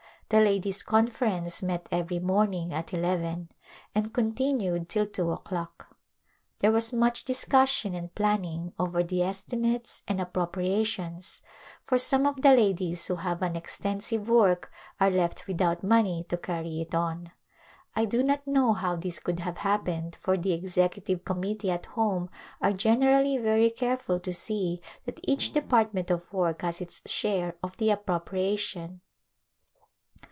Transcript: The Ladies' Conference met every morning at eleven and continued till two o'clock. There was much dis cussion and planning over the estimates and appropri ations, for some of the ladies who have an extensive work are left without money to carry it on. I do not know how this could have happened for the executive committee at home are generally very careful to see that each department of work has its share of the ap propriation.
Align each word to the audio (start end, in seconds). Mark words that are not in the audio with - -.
The 0.29 0.39
Ladies' 0.39 0.81
Conference 0.81 1.61
met 1.61 1.89
every 1.91 2.19
morning 2.19 2.73
at 2.73 2.93
eleven 2.93 3.49
and 3.93 4.13
continued 4.13 4.87
till 4.87 5.05
two 5.05 5.29
o'clock. 5.33 5.97
There 6.59 6.71
was 6.71 6.93
much 6.93 7.25
dis 7.25 7.43
cussion 7.43 7.93
and 7.93 8.15
planning 8.15 8.71
over 8.79 9.03
the 9.03 9.23
estimates 9.23 10.03
and 10.07 10.21
appropri 10.21 10.79
ations, 10.83 11.41
for 11.85 11.99
some 11.99 12.25
of 12.25 12.43
the 12.43 12.53
ladies 12.55 13.05
who 13.07 13.17
have 13.17 13.41
an 13.41 13.57
extensive 13.57 14.29
work 14.29 14.71
are 15.01 15.11
left 15.11 15.47
without 15.47 15.83
money 15.83 16.23
to 16.29 16.37
carry 16.37 16.79
it 16.79 16.95
on. 16.95 17.31
I 17.93 18.05
do 18.05 18.23
not 18.23 18.47
know 18.47 18.71
how 18.71 18.95
this 18.95 19.19
could 19.19 19.39
have 19.39 19.57
happened 19.57 20.15
for 20.21 20.37
the 20.37 20.53
executive 20.53 21.25
committee 21.25 21.71
at 21.71 21.87
home 21.87 22.29
are 22.61 22.71
generally 22.71 23.37
very 23.37 23.69
careful 23.69 24.17
to 24.21 24.33
see 24.33 24.79
that 25.03 25.19
each 25.23 25.51
department 25.51 26.09
of 26.09 26.31
work 26.31 26.61
has 26.61 26.79
its 26.79 27.01
share 27.05 27.57
of 27.61 27.75
the 27.75 27.91
ap 27.91 28.05
propriation. 28.05 29.01